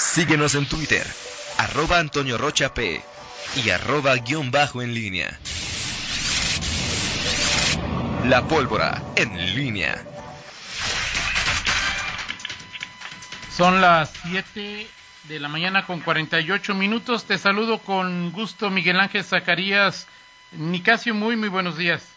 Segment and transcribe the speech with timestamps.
[0.00, 1.06] Síguenos en Twitter,
[1.58, 3.00] arroba Antonio Rocha P
[3.62, 5.38] y arroba guion bajo en línea.
[8.24, 10.02] La pólvora en línea.
[13.52, 14.86] Son las 7
[15.24, 17.26] de la mañana con 48 minutos.
[17.26, 20.08] Te saludo con gusto, Miguel Ángel Zacarías.
[20.52, 22.16] Nicasio, muy, muy buenos días.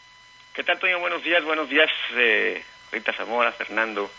[0.53, 0.99] ¿Qué tal, Antonio?
[0.99, 4.09] Buenos días, buenos días, eh, Rita Zamora, Fernando,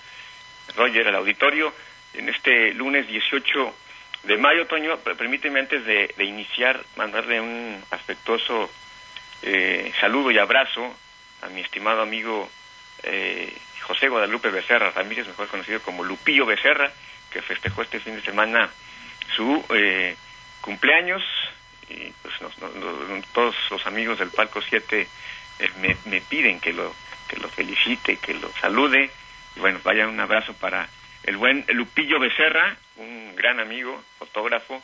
[0.76, 1.72] Roger, al auditorio.
[2.14, 3.74] En este lunes 18
[4.22, 8.70] de mayo, Toño, permíteme antes de, iniciar mandarle un afectuoso
[9.42, 10.94] eh, saludo y abrazo
[11.42, 12.48] a mi estimado amigo
[13.02, 16.90] eh, José Guadalupe Becerra Ramírez, mejor conocido como Lupillo Becerra,
[17.30, 18.70] que festejó este fin de semana
[19.34, 20.16] su eh,
[20.60, 21.22] cumpleaños.
[21.90, 22.34] Y pues
[23.34, 25.06] todos los amigos del Palco 7
[25.80, 26.94] me, me, piden que lo
[27.28, 29.10] que lo felicite, que lo salude.
[29.56, 30.88] Y bueno, vaya un abrazo para
[31.24, 34.82] el buen Lupillo Becerra, un gran amigo, fotógrafo,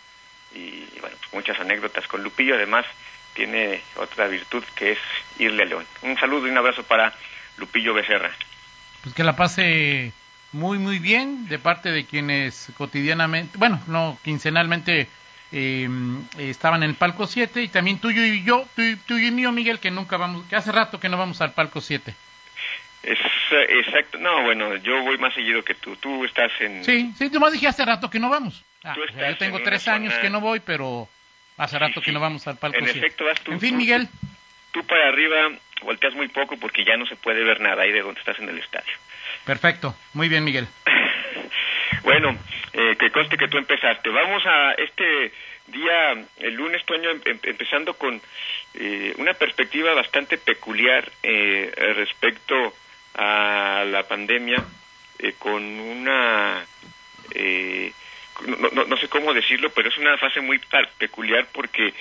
[0.55, 2.55] y bueno, pues muchas anécdotas con Lupillo.
[2.55, 2.85] Además,
[3.35, 4.99] tiene otra virtud que es
[5.39, 5.87] irle a León.
[6.03, 7.15] Un saludo y un abrazo para
[7.59, 8.31] Lupillo Becerra.
[9.03, 10.13] Pues que la pase
[10.53, 15.09] muy, muy bien de parte de quienes cotidianamente, bueno, no, quincenalmente
[15.53, 15.89] eh,
[16.39, 19.91] estaban en el palco 7 y también tuyo y yo, tuyo y mío, Miguel, que
[19.91, 22.15] nunca vamos, que hace rato que no vamos al palco 7.
[23.03, 23.19] Es,
[23.51, 24.19] exacto.
[24.19, 25.97] No, bueno, yo voy más seguido que tú.
[25.97, 26.85] Tú estás en...
[26.85, 28.63] Sí, sí, tú más dije hace rato que no vamos.
[28.85, 31.09] Ah, yo tengo tres años que no voy, pero
[31.57, 32.79] hace rato que no vamos al palco.
[32.79, 33.53] En efecto, vas tú.
[33.53, 34.09] En fin, Miguel.
[34.73, 35.51] Tú, para arriba
[35.83, 38.49] volteas muy poco porque ya no se puede ver nada ahí de donde estás en
[38.49, 38.93] el estadio.
[39.45, 39.95] Perfecto.
[40.13, 40.67] Muy bien, Miguel.
[42.03, 42.37] bueno,
[42.73, 44.11] eh, que conste que tú empezaste.
[44.11, 45.33] Vamos a este
[45.67, 48.21] día, el lunes, Toño, em, em, empezando con
[48.75, 52.75] eh, una perspectiva bastante peculiar eh, respecto
[53.21, 54.65] a la pandemia
[55.19, 56.65] eh, con una
[57.35, 57.93] eh,
[58.47, 60.59] no, no, sé cómo decirlo, pero es una fase muy
[60.99, 61.93] peculiar porque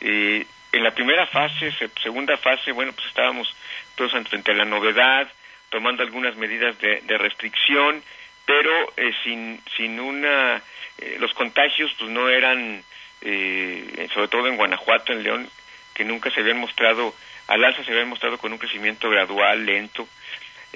[0.00, 3.54] eh, en la primera fase, segunda fase, bueno, pues estábamos
[3.94, 5.28] todos frente a la novedad,
[5.70, 8.02] tomando algunas medidas de, de restricción,
[8.44, 10.62] pero eh, sin, sin una,
[10.98, 12.82] eh, los contagios pues no eran,
[13.22, 15.50] eh, sobre todo en Guanajuato, en León,
[15.94, 17.14] que nunca se habían mostrado,
[17.48, 20.08] al alza se habían mostrado con un crecimiento gradual, lento,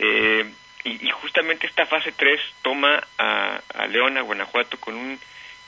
[0.00, 0.50] eh,
[0.84, 5.18] y, justamente esta fase 3 toma a, a León, a Guanajuato, con un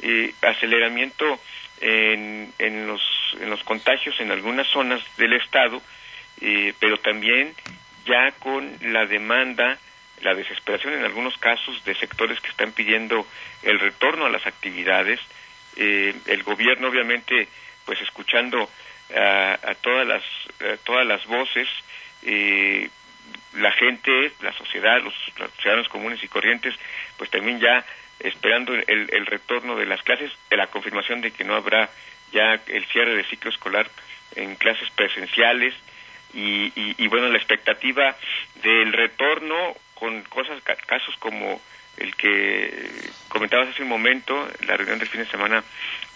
[0.01, 1.39] eh, aceleramiento
[1.81, 3.03] en, en, los,
[3.39, 5.83] en los contagios en algunas zonas del Estado,
[6.41, 7.55] eh, pero también
[8.07, 9.79] ya con la demanda,
[10.23, 13.27] la desesperación en algunos casos de sectores que están pidiendo
[13.63, 15.21] el retorno a las actividades,
[15.77, 17.49] eh, el gobierno obviamente
[17.85, 18.71] pues escuchando
[19.15, 20.23] a, a todas las
[20.61, 21.69] a todas las voces
[22.23, 22.89] eh,
[23.55, 25.15] la gente, la sociedad, los,
[25.61, 26.75] ciudadanos comunes y corrientes,
[27.17, 27.85] pues también ya
[28.19, 31.91] esperando el, el, retorno de las clases, de la confirmación de que no habrá
[32.33, 33.91] ya el cierre de ciclo escolar
[34.37, 35.75] en clases presenciales
[36.35, 38.17] y, y, bueno, la expectativa
[38.63, 41.61] del retorno con cosas, casos como
[41.99, 42.89] el que
[43.29, 45.63] comentabas hace un momento, la reunión del fin de semana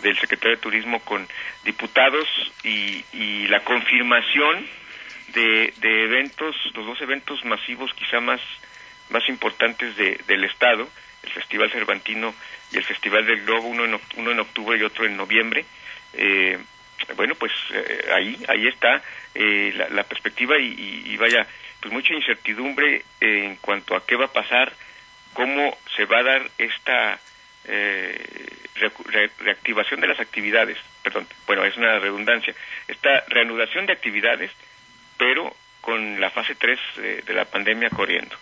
[0.01, 1.29] del secretario de Turismo con
[1.65, 2.27] diputados
[2.65, 4.67] y, y la confirmación
[5.37, 8.41] de, de eventos, los dos eventos masivos quizá más,
[9.11, 10.89] más importantes de, del Estado,
[11.23, 12.35] el Festival Cervantino
[12.73, 15.67] y el Festival del Globo, uno en, uno en octubre y otro en noviembre.
[16.15, 16.59] Eh,
[17.17, 19.03] bueno, pues eh, ahí, ahí está
[19.35, 21.47] eh, la, la, perspectiva y, y, vaya,
[21.81, 24.73] pues mucha incertidumbre en cuanto a qué va a pasar,
[25.35, 27.21] cómo se va a dar esta
[29.41, 32.55] reactivación de las actividades, perdón, bueno, es una redundancia,
[32.87, 34.53] esta reanudación de actividades
[35.19, 36.79] pero con la fase 3
[37.27, 38.35] de, la pandemia corriendo.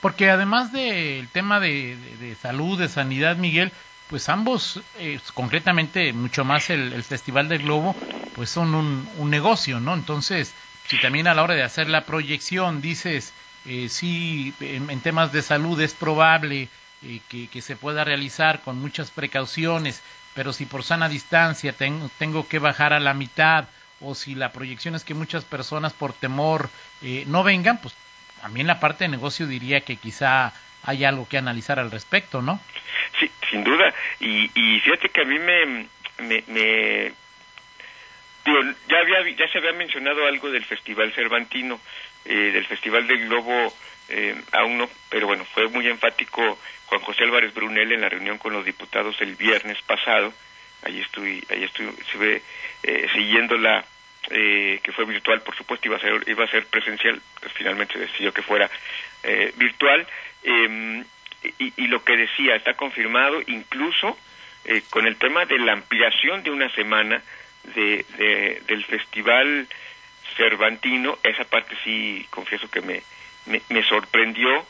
[0.00, 1.96] Porque además del tema de,
[2.40, 3.72] salud, de sanidad, Miguel,
[4.08, 7.96] pues ambos, eh, concretamente mucho más el, Festival del Globo,
[8.34, 9.94] pues son un, negocio, ¿no?
[9.94, 10.54] Entonces,
[10.86, 13.32] si también a la hora de hacer la proyección dices,
[13.64, 16.68] eh, sí, en, temas de salud es probable
[17.02, 20.02] eh, que, que, se pueda realizar con muchas precauciones,
[20.34, 23.66] pero si por sana distancia tengo que bajar a la mitad
[24.04, 26.70] o si la proyección es que muchas personas por temor
[27.02, 27.94] eh, no vengan, pues
[28.40, 30.52] también la parte de negocio diría que quizá
[30.82, 32.60] hay algo que analizar al respecto, ¿no?
[33.18, 33.94] Sí, sin duda.
[34.20, 37.12] Y, y fíjate que a mí me, me,
[38.88, 41.80] ya había ya se había mencionado algo del Festival Cervantino,
[42.24, 43.72] eh, del Festival del Globo,
[44.08, 48.38] eh, aún no, pero bueno, fue muy enfático Juan José Álvarez Brunel en la reunión
[48.38, 50.32] con los diputados el viernes pasado.
[50.82, 51.88] Ahí estoy, ahí estoy,
[52.82, 53.84] eh, siguiéndola,
[54.30, 57.20] eh, que fue virtual, por supuesto, iba a ser, iba a ser presencial,
[57.54, 58.70] finalmente decidió que fuera
[59.22, 60.06] eh, virtual.
[60.42, 61.04] Em,
[61.58, 64.18] y, lo que decía, está confirmado incluso
[64.64, 67.22] eh, con el tema de la ampliación de una semana
[67.74, 69.68] de, de, del Festival
[70.36, 73.02] Cervantino, esa parte sí confieso que me,
[73.46, 74.66] me, me sorprendió,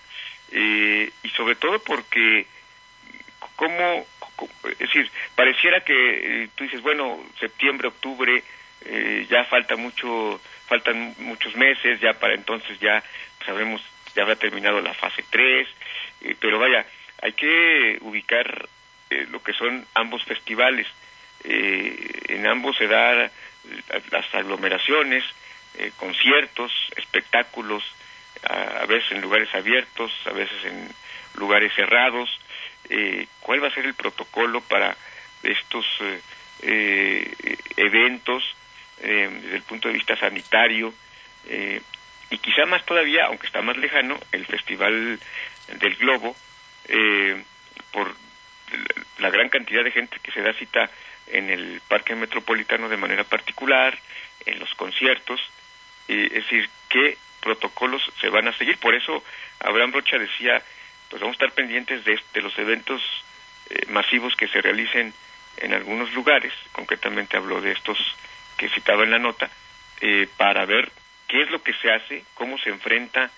[0.51, 2.47] eh, y sobre todo porque
[3.57, 4.07] como,
[4.65, 8.43] es decir, pareciera que eh, tú dices, bueno, septiembre, octubre,
[8.83, 13.03] eh, ya falta mucho, faltan muchos meses, ya para entonces ya
[13.45, 13.83] sabremos,
[14.15, 15.69] ya habrá terminado la fase 3,
[16.23, 16.87] eh, pero vaya,
[17.23, 18.69] hay que ubicar
[19.11, 20.87] eh, lo que son ambos festivales.
[21.45, 23.31] Eh, en ambos se da
[24.11, 25.25] las aglomeraciones,
[25.79, 27.83] eh, conciertos, espectáculos,
[28.49, 30.89] a, a, veces en lugares abiertos, a veces en
[31.35, 32.41] lugares cerrados.
[33.41, 34.95] ¿Cuál va a ser el protocolo para
[35.43, 35.87] estos
[36.61, 37.57] eh,
[39.01, 40.95] eh, desde el punto de vista sanitario?
[42.31, 45.21] y quizá más todavía, aunque está más lejano, el Festival
[45.79, 46.35] del Globo,
[47.93, 48.15] por
[49.19, 50.91] la gran cantidad de gente que se da cita
[51.27, 53.99] en el Parque Metropolitano de manera particular,
[54.47, 55.41] en los conciertos,
[56.09, 58.79] eh, es decir, qué protocolos se van a seguir.
[58.79, 59.23] Por eso
[59.61, 60.63] Abraham Rocha decía,
[61.09, 63.03] pues vamos a estar pendientes de, de los eventos
[63.71, 65.15] eh, masivos que se realicen
[65.57, 67.99] en algunos lugares, concretamente habló de estos
[68.57, 69.51] que citaba en la nota,
[70.01, 70.91] eh, para ver
[71.29, 73.31] qué es lo que se hace, cómo se enfrenta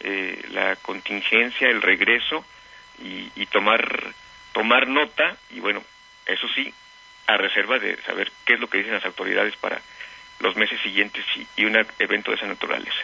[0.00, 2.44] eh, la contingencia, el regreso
[3.02, 4.14] y, tomar
[4.52, 5.82] tomar nota y bueno,
[6.26, 6.72] eso sí,
[7.26, 9.80] a reserva de saber qué es lo que dicen las autoridades para
[10.38, 13.00] los meses siguientes y, y un evento de esa naturaleza.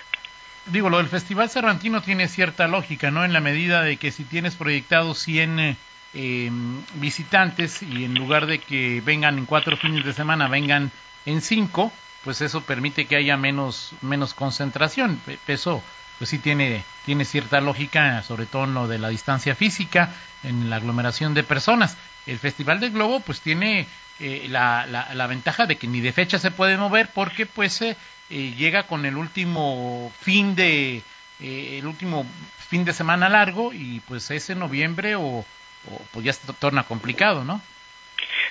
[0.67, 3.25] Digo, lo del Festival Cervantino tiene cierta lógica, ¿no?
[3.25, 5.77] En la medida de que si tienes proyectados 100
[6.15, 6.51] eh,
[6.95, 10.91] visitantes y en lugar de que vengan en cuatro fines de semana, vengan
[11.25, 11.93] en cinco,
[12.25, 15.21] pues eso permite que haya menos, menos concentración.
[15.47, 15.83] Eso
[16.19, 20.11] pues sí tiene, tiene cierta lógica, sobre todo en lo de la distancia física,
[20.43, 21.97] en la aglomeración de personas.
[22.27, 23.87] El Festival del Globo pues tiene
[24.19, 27.97] eh, la, la, ventaja de que ni de fecha se puede mover porque pues eh,
[28.31, 31.03] eh, llega con el último fin de
[31.41, 32.27] eh, el último
[32.69, 35.45] fin de semana largo y pues ese noviembre o,
[35.91, 37.61] o pues ya se torna complicado, ¿no?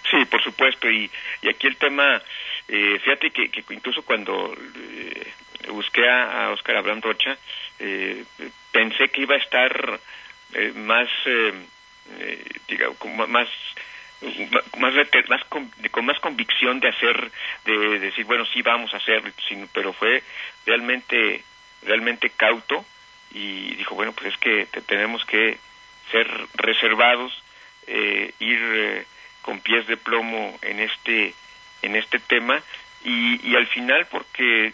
[0.10, 1.10] Sí, por supuesto y,
[1.42, 2.22] y aquí el tema
[2.68, 5.34] eh, fíjate que, incluso cuando eh,
[5.70, 7.38] busqué a, Oscar Abraham Rocha,
[7.80, 8.24] eh,
[8.72, 10.00] pensé que iba a estar
[10.54, 11.54] eh, más, eh,
[12.68, 12.98] digamos,
[13.30, 13.48] más
[14.78, 14.94] más,
[15.30, 17.32] más con, con, más convicción de hacer,
[17.66, 19.30] de, decir, bueno, sí vamos a hacerlo,
[19.74, 20.24] pero fue
[20.66, 21.44] realmente,
[21.84, 22.86] realmente cauto
[23.32, 25.60] y dijo, bueno, pues es que te, tenemos que
[26.12, 27.34] ser reservados,
[27.88, 29.06] eh, ir eh,
[29.42, 31.34] con pies de plomo en este,
[31.82, 32.62] en este tema
[33.04, 34.74] y, y al final porque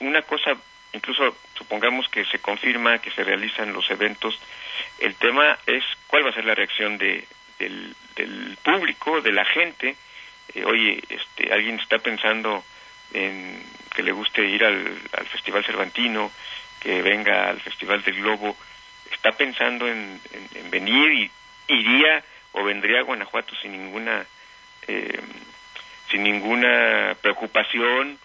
[0.00, 0.56] una cosa,
[0.92, 4.38] incluso supongamos que se confirma que se realizan los eventos,
[4.98, 7.26] el tema es cuál va a ser la reacción de,
[7.58, 7.94] del,
[8.62, 9.96] público, de la gente.
[10.54, 12.64] Eh, oye, este, alguien está pensando
[13.12, 13.62] en
[13.94, 16.30] que le guste ir al, al Festival Cervantino,
[16.80, 18.56] que venga al Festival del Globo,
[19.12, 21.30] está pensando en, en, en venir y
[21.68, 22.22] iría
[22.52, 24.24] o vendría a Guanajuato sin ninguna
[24.86, 25.20] eh,
[26.10, 28.18] sin ninguna preocupación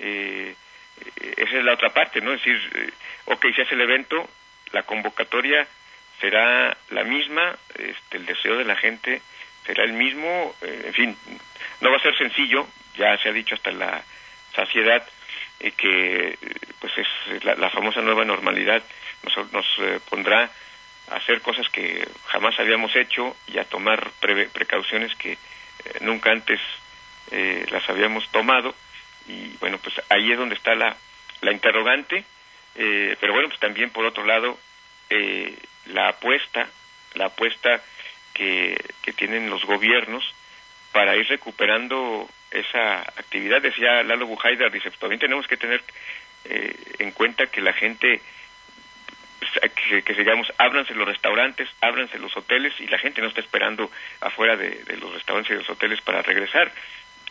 [0.00, 0.54] eh,
[1.36, 2.32] esa es la otra parte, ¿no?
[2.32, 2.90] Es decir, eh,
[3.26, 4.28] ok, se hace el evento,
[4.72, 5.66] la convocatoria
[6.20, 9.22] será la misma, este, el deseo de la gente
[9.64, 11.16] será el mismo, eh, en fin,
[11.80, 14.02] no va a ser sencillo, ya se ha dicho hasta la
[14.54, 15.06] saciedad
[15.60, 16.38] eh, que
[16.80, 18.82] pues es la, famosa nueva normalidad
[19.22, 20.50] nos, nos eh, pondrá
[21.10, 25.38] a hacer cosas que jamás habíamos hecho y a tomar pre precauciones que eh,
[26.00, 26.60] nunca antes
[27.30, 28.74] eh, las habíamos tomado.
[29.26, 30.96] Y bueno pues ahí es donde está la,
[31.40, 32.24] la interrogante.
[32.74, 34.56] Pero bueno pues también por otro lado
[35.86, 36.68] la apuesta
[37.14, 37.82] la apuesta
[38.32, 40.22] que, que tienen los gobiernos
[40.92, 43.60] para ir recuperando esa actividad.
[43.60, 45.82] Decía Lalo Bujaida dice pues también tenemos que tener
[46.44, 48.22] eh, en cuenta que la gente
[49.60, 53.90] que, que digamos, ábranse los restaurantes, ábranse los hoteles y la gente no está esperando
[54.20, 56.72] afuera de, de los restaurantes y los hoteles para regresar.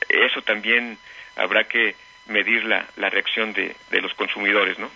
[0.09, 0.97] Eso también
[1.35, 1.95] habrá que
[2.27, 4.89] medir la, la reacción de, de, los consumidores, ¿no?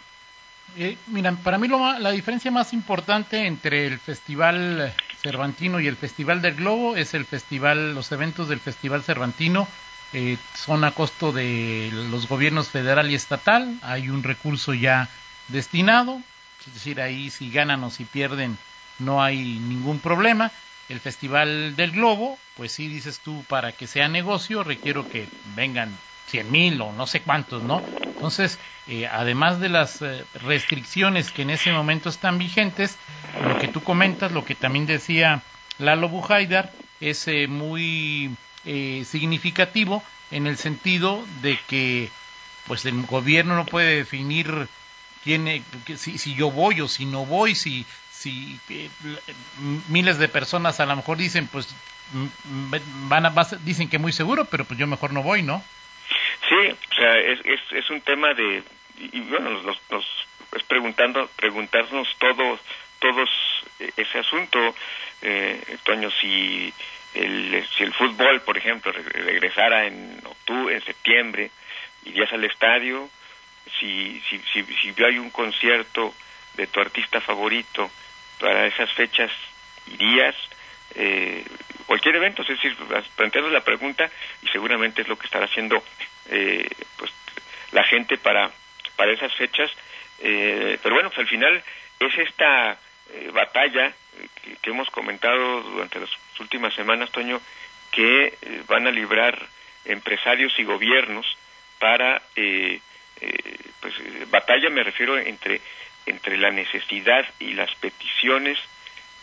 [0.78, 5.98] Eh, mira, para mí lo, la diferencia más importante entre el Festival Cervantino y el
[5.98, 9.68] Festival del Globo es el festival, los eventos del Festival Cervantino
[10.14, 15.10] eh, son a costo de los gobiernos federal y estatal, hay un recurso ya
[15.50, 16.22] destinado,
[16.68, 18.58] es decir, ahí si ganan o si pierden
[19.00, 20.52] no hay ningún problema.
[20.90, 25.96] El Festival del Globo, pues sí dices tú, para que sea negocio requiero que vengan
[26.28, 27.82] 100 mil o no sé cuántos, ¿no?
[28.16, 32.98] Entonces, eh, además de las eh, restricciones que en ese momento están vigentes,
[33.48, 35.42] lo que tú comentas, lo que también decía
[35.80, 38.30] Lalo Bujaidar, es eh, muy
[38.64, 42.12] significativo en el sentido de que
[42.68, 44.68] pues el gobierno no puede definir
[45.24, 45.64] quién,
[45.98, 48.60] si, si yo voy o si no voy, si, si
[49.90, 51.74] miles de personas a lo mejor dicen pues
[53.08, 55.64] van a, dicen que muy seguro, pero pues yo mejor no voy, ¿no?
[56.50, 57.40] Sí, o sea, es,
[57.72, 58.64] es, un tema de,
[58.98, 60.06] y, bueno, nos, nos,
[60.54, 62.60] es preguntando, preguntarnos todos,
[63.00, 63.30] todos
[63.96, 64.76] ese asunto,
[65.22, 66.74] eh, Toño, si
[67.14, 71.52] el, si el fútbol, por ejemplo, regresara en octubre, en septiembre,
[72.06, 73.10] irías al estadio,
[73.80, 76.14] si, si, si, si hay un concierto
[76.56, 77.90] de tu artista favorito
[78.40, 79.32] para esas fechas,
[79.88, 80.36] irías,
[80.96, 81.46] eh,
[81.86, 82.76] cualquier evento, es decir,
[83.16, 84.10] planteando la pregunta
[84.42, 85.84] y seguramente es lo que estará haciendo
[86.30, 87.12] eh, pues
[87.72, 88.52] la gente para
[88.96, 89.72] para esas fechas.
[90.20, 91.64] Eh, pero bueno pues al final
[92.00, 92.78] es esta
[93.14, 93.94] eh, batalla
[94.62, 97.42] que, hemos comentado durante las últimas semanas Toño
[97.92, 98.38] que
[98.68, 99.38] van a librar
[99.84, 101.26] empresarios y gobiernos
[101.80, 102.22] para
[103.80, 103.94] pues
[104.30, 105.62] batalla me refiero entre
[106.06, 108.58] entre la necesidad y las peticiones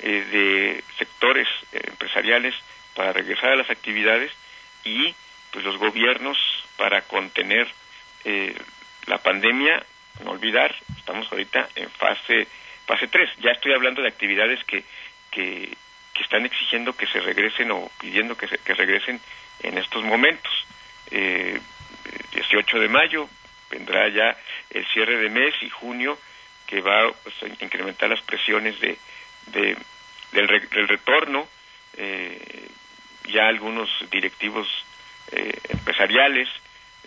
[0.00, 2.55] de sectores empresariales
[2.95, 4.31] para regresar a las actividades
[4.85, 5.14] y
[5.52, 6.37] pues los gobiernos
[6.76, 7.69] para contener
[8.25, 8.55] eh,
[9.07, 9.85] la pandemia,
[10.25, 12.47] no olvidar, estamos ahorita en fase
[12.87, 13.31] fase 3.
[13.40, 14.85] Ya estoy hablando de actividades que,
[15.31, 15.76] que,
[16.21, 19.21] están exigiendo que se regresen o pidiendo que, se, que regresen
[19.62, 20.52] en estos momentos.
[21.12, 21.61] Eh,
[22.33, 23.28] 18 de mayo
[23.71, 24.37] vendrá ya
[24.71, 26.19] el cierre de mes y junio
[26.67, 28.99] que va pues, a incrementar las presiones de,
[29.47, 29.77] de
[30.33, 31.49] del, retorno.
[31.97, 32.69] Eh,
[33.25, 34.67] ya algunos directivos
[35.33, 36.49] eh, empresariales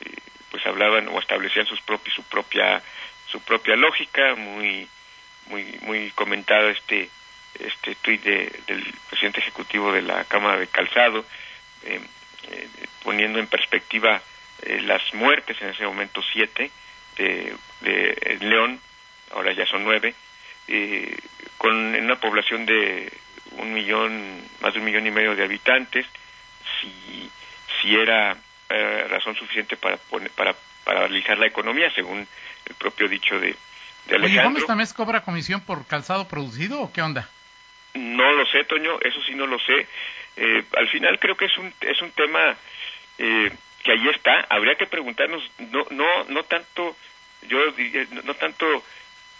[0.01, 0.15] eh,
[0.50, 2.82] pues hablaban o establecían sus propios su propia
[3.27, 4.88] su propia lógica muy
[5.48, 7.10] muy muy comentado este
[7.60, 11.25] este tuit del presidente ejecutivo de la Cámara de Calzado
[11.84, 12.00] eh,
[13.03, 14.22] poniendo en perspectiva
[14.84, 16.72] las muertes en ese momento siete
[17.18, 18.80] de, de León
[19.34, 20.13] ahora ya son nueve
[21.58, 23.12] con una población de
[23.51, 26.06] un millón, más de un millón y medio de habitantes,
[26.80, 27.30] si,
[27.80, 28.38] si era
[28.70, 32.27] eh, razón suficiente para, poner, para paralizar la economía, según
[32.65, 33.56] el propio dicho de,
[34.08, 34.25] de Alejandro.
[34.25, 37.30] Oye, ¿Gómez también cobra comisión por calzado producido o qué onda?
[37.94, 39.86] No lo sé, Toño, eso sí no lo sé.
[40.38, 42.56] Eh, al final creo que es un, es un tema
[43.22, 43.51] eh,
[43.84, 44.48] que ahí está.
[44.50, 46.96] Habría que preguntarnos, no, no, no tanto,
[47.48, 47.60] yo
[48.24, 48.84] no tanto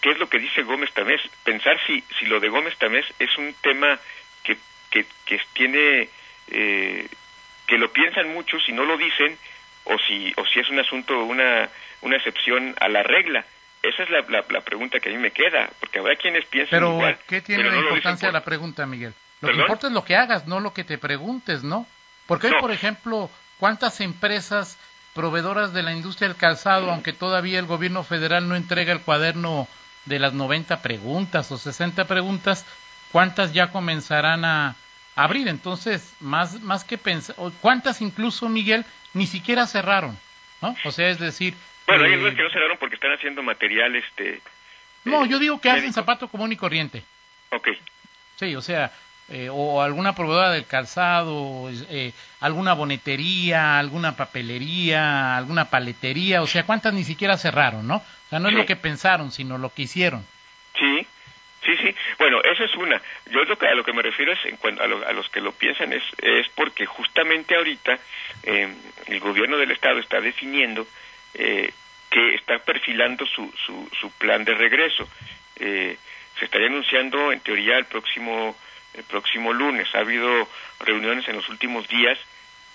[0.00, 3.36] qué es lo que dice Gómez Tamés, pensar si, si lo de Gómez Tamés es
[3.38, 3.98] un tema
[4.44, 4.56] que,
[4.90, 6.08] que, que tiene,
[6.48, 7.08] eh,
[7.66, 9.36] que lo piensan muchos y no lo dicen,
[9.84, 11.68] o si, o si es un asunto, una,
[12.02, 13.44] una excepción a la regla.
[13.82, 17.00] Esa es la, la, pregunta que a mí me queda, porque habrá quienes piensan pero,
[17.26, 19.12] ¿qué tiene de importancia la pregunta, Miguel?
[19.40, 21.84] Lo que importa es lo que hagas, no lo que te preguntes, ¿no?
[22.28, 23.28] Porque hoy, por ejemplo,
[23.62, 24.76] ¿cuántas empresas
[25.14, 29.68] proveedoras de la industria del calzado, aunque todavía el gobierno federal no entrega el cuaderno
[30.04, 32.66] de las 90 preguntas o 60 preguntas,
[33.12, 34.74] ¿cuántas ya comenzarán a
[35.14, 35.46] abrir?
[35.46, 40.18] Entonces, más, más que pensar, ¿cuántas incluso, Miguel, ni siquiera cerraron?
[40.60, 40.74] ¿no?
[40.84, 41.54] O sea, es decir...
[41.86, 44.40] Bueno, hay algunas eh, que no cerraron porque están haciendo material, este...
[45.04, 47.04] No, yo digo que hacen zapato común y corriente.
[47.50, 47.68] Ok.
[48.40, 48.90] Sí, o sea,
[49.28, 56.66] eh, o alguna proveedora del calzado, eh, alguna bonetería, alguna papelería, alguna paletería, o sea,
[56.66, 57.96] ¿cuántas ni siquiera cerraron, no?
[57.96, 60.26] O sea, no es lo que pensaron, sino lo que hicieron.
[60.78, 61.06] Sí,
[61.64, 61.94] sí, sí.
[62.18, 63.00] Bueno, eso es una.
[63.30, 65.52] Yo lo que, a lo que me refiero es, en cuanto a, los que lo
[65.52, 67.98] piensan, es, es porque justamente ahorita
[68.42, 68.74] eh,
[69.06, 70.86] el gobierno del Estado está definiendo
[71.32, 75.08] que está perfilando su, su, su plan de regreso.
[76.42, 78.56] Se estaría anunciando, en teoría, el próximo
[78.94, 79.86] el próximo lunes.
[79.94, 80.48] Ha habido
[80.80, 82.18] reuniones en los últimos días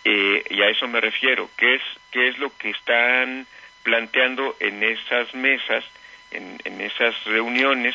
[0.05, 1.49] eh, y a eso me refiero.
[1.57, 3.45] ¿Qué es, ¿Qué es lo que están
[3.83, 5.83] planteando en esas mesas,
[6.31, 7.93] en, en esas reuniones?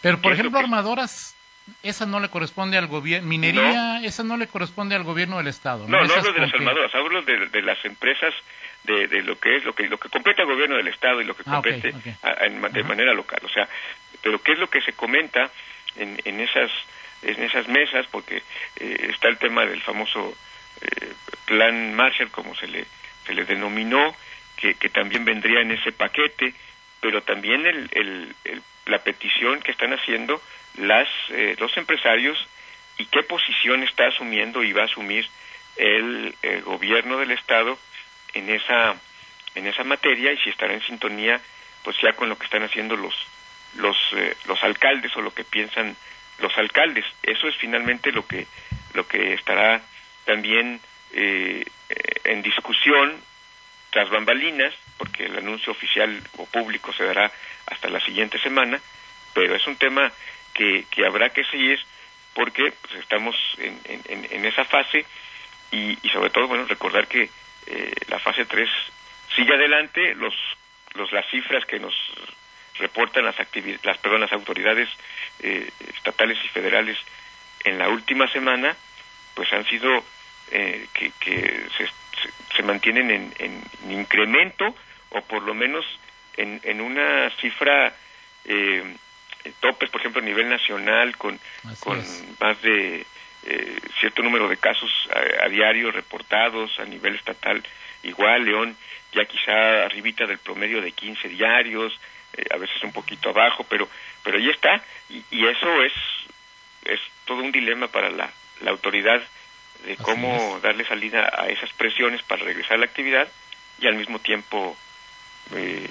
[0.00, 1.36] Pero, por ejemplo, armadoras,
[1.84, 5.86] esa no le corresponde al gobierno, minería, esa no le corresponde al gobierno del Estado.
[5.86, 8.34] No, no, hablo de las armadoras, hablo de, de las empresas
[8.84, 11.24] de, de, lo que es lo que lo que compete el gobierno del estado y
[11.24, 13.68] lo que ah, compete de manera local o sea
[14.22, 15.50] pero qué es lo que se comenta
[15.96, 16.70] en, en esas
[17.22, 18.42] en esas mesas, porque
[18.76, 20.36] eh, está el tema del famoso
[20.80, 21.12] eh,
[21.46, 22.84] plan Marshall, como se le,
[23.26, 24.14] se le denominó,
[24.56, 26.52] que, que también vendría en ese paquete,
[27.00, 30.42] pero también el, el, la petición que están haciendo
[30.78, 32.38] las, eh, los empresarios
[32.98, 35.26] y qué posición está asumiendo y va a asumir
[35.76, 37.78] el, el gobierno del Estado
[38.34, 38.96] en esa
[39.54, 41.40] en esa materia y si estará en sintonía
[41.82, 43.14] pues ya con lo que están haciendo los
[43.76, 45.96] los eh, los alcaldes o lo que piensan
[46.38, 47.04] los alcaldes.
[47.22, 48.46] Eso es finalmente lo que
[48.94, 49.80] lo que estará
[50.24, 50.80] también
[51.12, 51.64] eh,
[52.24, 53.20] en discusión
[53.90, 57.30] tras bambalinas porque el anuncio oficial o público se dará
[57.66, 58.80] hasta la siguiente semana
[59.34, 60.12] pero es un tema
[60.54, 61.80] que, que habrá que seguir
[62.34, 65.04] porque pues, estamos en, en, en esa fase
[65.70, 67.30] y, y, sobre todo bueno recordar que
[67.66, 68.68] eh, la fase 3
[69.36, 70.34] sigue adelante los
[70.94, 71.94] los las cifras que nos
[72.78, 73.36] reportan las
[73.82, 74.88] las perdón las autoridades
[75.40, 76.98] eh, estatales y federales
[77.64, 78.76] en la última semana
[79.34, 80.04] pues han sido
[80.50, 81.88] eh, que, que se,
[82.54, 84.74] se, mantienen en, en, incremento
[85.10, 85.84] o por lo menos
[86.36, 87.94] en, en una cifra
[88.44, 88.96] eh,
[89.60, 91.38] topes por ejemplo a nivel nacional con
[91.80, 92.02] con
[92.40, 93.06] más de
[93.44, 97.62] eh, cierto número de casos a, a, diario reportados a nivel estatal
[98.02, 98.76] igual León
[99.12, 101.98] ya quizá arribita del promedio de 15 diarios
[102.34, 103.88] eh, a veces un poquito abajo pero
[104.22, 105.92] pero ahí está y, y eso es
[106.84, 109.22] es todo un dilema para la, la autoridad
[109.84, 113.28] de cómo darle salida a esas presiones para regresar a la actividad
[113.80, 114.76] y al mismo tiempo
[115.54, 115.90] eh,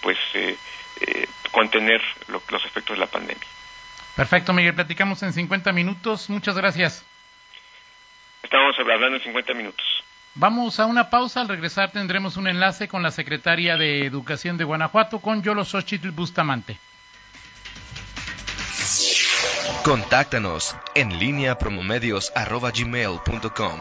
[0.00, 0.56] pues eh,
[1.00, 3.46] eh, contener lo, los efectos de la pandemia.
[4.14, 4.74] Perfecto, Miguel.
[4.74, 6.30] Platicamos en 50 minutos.
[6.30, 7.04] Muchas gracias.
[8.42, 9.84] Estamos hablando en 50 minutos.
[10.36, 11.40] Vamos a una pausa.
[11.40, 16.10] Al regresar tendremos un enlace con la secretaria de Educación de Guanajuato, con Yolo Xochitl
[16.10, 16.78] Bustamante.
[19.84, 23.80] Contáctanos en línea promomedios.gmail.com